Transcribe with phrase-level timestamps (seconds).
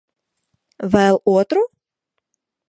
[0.95, 1.63] Vēl otru?